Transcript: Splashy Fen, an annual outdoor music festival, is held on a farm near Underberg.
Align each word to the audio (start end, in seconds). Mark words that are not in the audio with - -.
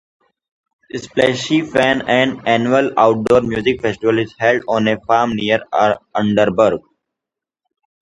Splashy 0.95 1.61
Fen, 1.61 2.01
an 2.09 2.41
annual 2.47 2.91
outdoor 2.97 3.41
music 3.41 3.83
festival, 3.83 4.17
is 4.17 4.33
held 4.39 4.63
on 4.67 4.87
a 4.87 4.99
farm 5.01 5.35
near 5.35 5.59
Underberg. 5.71 6.79